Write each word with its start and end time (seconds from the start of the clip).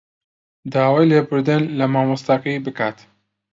داوای 0.73 1.09
لێبوردن 1.11 1.61
لە 1.77 1.85
مامۆستاکەی 1.93 2.63
بکات 2.65 2.97